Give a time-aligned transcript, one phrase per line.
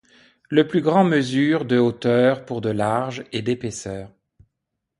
[0.49, 4.11] Le plus grand mesure de hauteur pour de large et d'épaisseur.